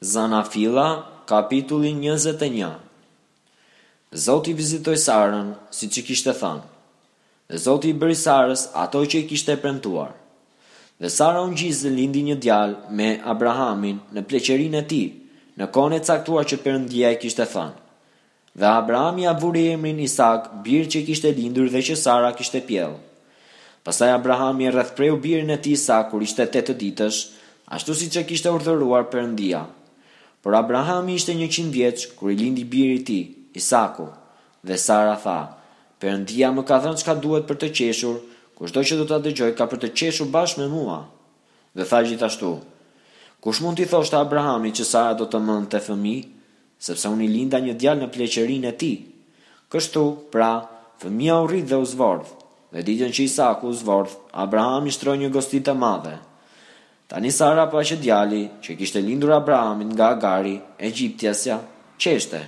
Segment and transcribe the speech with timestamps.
[0.00, 2.70] Zanafila, kapitulli 21
[4.14, 6.62] Zoti vizitoj Sarën, si që kishte thënë.
[7.58, 10.12] Zoti i bëri Sarës ato që i kishte premtuar.
[11.02, 15.00] Dhe Sara unë gjizë lindi një djalë me Abrahamin në pleqerin e ti,
[15.58, 17.74] në kone e caktuar që përëndia i kishte thënë.
[18.54, 22.60] Dhe Abraham i avuri emrin Isak, birë që i kishte lindur dhe që Sara kishte
[22.70, 23.00] pjellë.
[23.82, 27.20] Pasaj Abraham i rrëthpreu birën e ti Isak kur ishte të të ditësh,
[27.74, 29.64] ashtu si që kishte urdhëruar përëndia.
[29.66, 29.74] Abraham
[30.42, 33.16] Por Abraham i ishte një qimë vjeqë, kër i lindi biri ti,
[33.58, 34.04] Isaku,
[34.62, 35.38] dhe Sara tha,
[35.98, 38.20] për ndia më ka thënë që ka duhet për të qeshur,
[38.58, 41.00] kër që do të adëgjoj ka për të qeshur bashkë me mua.
[41.76, 42.52] Dhe tha gjithashtu,
[43.42, 46.14] kush mund të i thoshtë Abraham i që Sara do të mënd të fëmi,
[46.88, 48.92] sepse unë i linda një djalë në pleqerin e ti.
[49.74, 50.52] Kështu, pra,
[51.02, 52.30] fëmija u rrit dhe u zvordh,
[52.74, 54.14] dhe ditën që Isaku u zvordh,
[54.46, 56.14] Abraham i shtroj një gostit e madhe,
[57.08, 61.54] Tani Sara pa që djali, që kishte lindur Abrahamin nga agari, e gjiptja sja,
[61.96, 62.40] qeshte.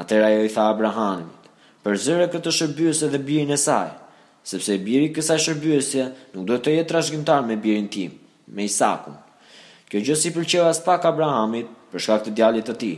[0.00, 1.50] Atera jo i tha Abrahamit,
[1.84, 3.90] për zërë këtë shërbjuse dhe birin e saj,
[4.52, 8.14] sepse biri kësaj shërbjuse nuk do të jetë rashgjimtar me birin tim,
[8.48, 9.18] me Isakun.
[9.90, 12.94] Kjo gjë si përqeva as pak Abrahamit për shkak të djalit të ti,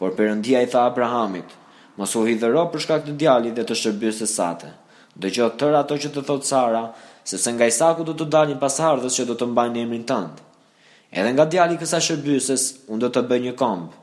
[0.00, 1.52] por përëndia i tha Abrahamit,
[2.00, 4.72] mos u hidhëro për shkak të djalit dhe të shërbjuse sate.
[5.14, 6.82] Dhe gjotë tërë ato që të thotë Sara,
[7.26, 10.42] sepse nga Isaku do të dalë një pasardhës që do të mbajë në emrin tënd.
[11.10, 13.94] Edhe nga djali i kësaj shërbyses, unë do të bëj një komb,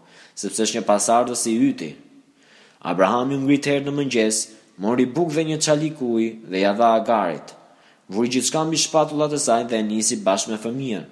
[0.41, 1.91] sepse është një pasardhës i yti.
[2.91, 4.41] Abraham i ngrit herë në mëngjes,
[4.83, 7.55] mori bukë dhe një çalik ujë dhe ja dha Agarit.
[8.11, 11.05] Vuri gjithçka mbi shpatullat e saj dhe nisi bashkë me fëmijën.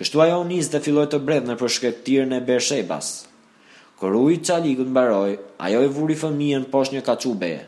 [0.00, 3.12] Kështu ajo nis dhe filloi të bredh në përshkretirën e Bershebas.
[3.98, 7.64] Kur uji çalikut mbaroi, ajo e vuri fëmijën poshtë një kaçubeje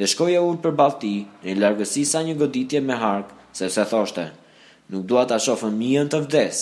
[0.00, 1.12] dhe shkoja ul për ballti,
[1.44, 4.28] në largësi sa një goditje me hark, sepse thoshte,
[4.90, 6.60] nuk dua ta shoh fëmijën të vdes.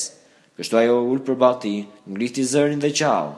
[0.61, 1.75] Kështu ajo ul për ballti,
[2.11, 3.34] ngriti zërin dhe qau.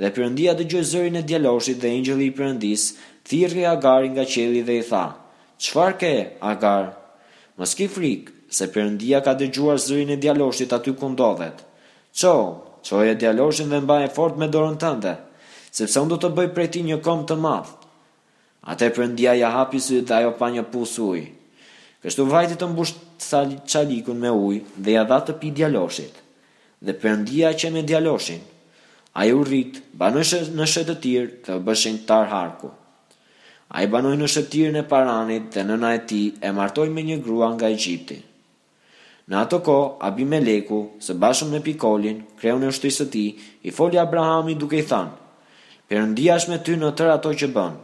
[0.00, 2.86] Dhe Perëndia dëgjoi zërin e djaloshit dhe engjëlli i Perëndis
[3.28, 5.04] thirrri Agarin nga qielli dhe i tha:
[5.62, 6.86] "Çfarë ke, Agar?
[7.58, 11.58] Moski frik, frikë, se Perëndia ka dëgjuar zërin e djaloshit aty ku ndodhet.
[12.14, 15.14] Ço, e djaloshin dhe mbaje fort me dorën tënde,
[15.70, 17.83] sepse unë do të bëj prej ti një kom të madh."
[18.72, 21.22] Ate përëndia ja hapi së dhe ajo pa një pusë uj.
[22.04, 22.92] Kështu vajti të mbush
[23.72, 24.54] qalikun me uj
[24.86, 26.14] dhe ja dha të pi djaloshit.
[26.84, 28.40] Dhe përëndia që me djaloshin,
[29.20, 30.24] a ju rrit, banoj
[30.56, 32.70] në shëtëtir dhe bëshin tar harku.
[33.74, 37.20] A i banoj në shëtëtir në paranit dhe nëna e ti e martoj me një
[37.24, 38.18] grua nga e qipti.
[39.28, 43.22] Në ato ko, Abimeleku, së bashëm me Pikolin, kreun e ushtrisë të ti,
[43.64, 45.16] i foli Abrahami duke i thanë,
[45.88, 47.80] përëndia shme ty në tër ato që bënë,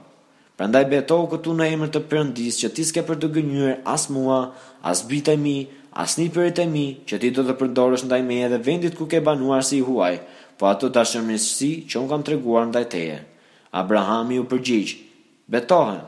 [0.61, 4.41] Prandaj betohu këtu në emër të Perëndis që ti s'ke për të gënjur as mua,
[4.85, 5.55] as bita e mi,
[6.03, 6.25] as një
[6.65, 9.79] e mi, që ti do të përdorësh ndaj meje dhe vendit ku ke banuar si
[9.81, 10.19] huaj,
[10.61, 13.17] po ato të që unë kam të reguar ndaj teje.
[13.73, 14.93] Abrahami u përgjigj:
[15.49, 16.03] betohen.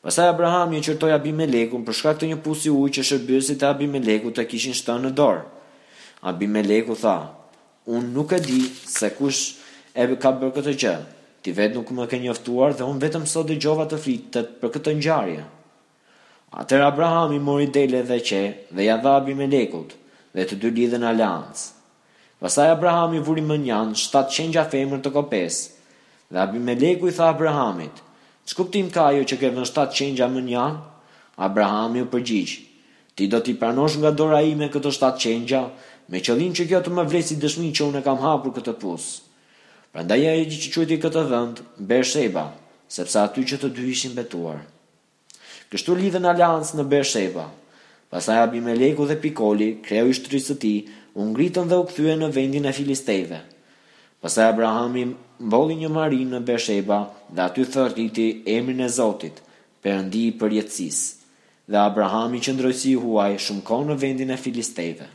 [0.00, 4.32] Pastaj Abrahami e qërtoj Abimeleku në përshka të një pusi uj që shërbësit e Abimeleku
[4.32, 5.44] të kishin shtënë në dorë.
[6.32, 7.18] Abimeleku tha,
[7.92, 8.62] unë nuk e di
[8.96, 9.44] se kush
[9.92, 10.96] e ka bërë këtë gjë,
[11.46, 14.92] ti vetë nuk më ke njoftuar dhe unë vetëm sot dëgjova të fritet për këtë
[14.98, 15.42] ngjarje.
[16.62, 18.40] Atër Abraham i mori dele dhe qe
[18.74, 19.94] dhe ja dha Abimelekut
[20.34, 21.60] dhe të dy lidhen alianc.
[22.42, 25.58] Pastaj Abraham i vuri më 700 qengja femër të kopes.
[26.32, 27.94] Dhe Abimeleku i tha Abrahamit:
[28.48, 30.80] "Ç'kuptim ka ajo që ke vënë 700 qengja më njan?"
[31.48, 32.52] Abrahami u përgjigj:
[33.14, 35.62] "Ti do t'i pranosh nga dora ime këto 700 qengja,
[36.10, 39.25] me qëllim që kjo të më vlesi dëshminë që unë kam hapur këtë pusë."
[39.96, 42.42] Prandaj ai që quajti këtë vend Beersheba,
[42.96, 44.58] sepse aty që të dy ishin betuar.
[45.72, 47.46] Kështu lidhen aleancë në Beersheba.
[48.12, 50.82] Pastaj Abimeleku dhe Pikoli, kreu i shtrisë së tij,
[51.18, 53.40] u ngritën dhe u kthyen në vendin e filistejve.
[54.20, 55.06] Pastaj Abrahami
[55.48, 57.00] mboli një mari në Beersheba
[57.32, 59.40] dhe aty thërriti emrin e Zotit,
[59.80, 61.08] Perëndi i përjetësisë.
[61.72, 65.14] Dhe Abrahami qëndroi si huaj shumë kohë në vendin e filistejve.